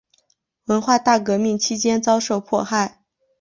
[0.65, 3.03] 文化大革命期间遭受迫害。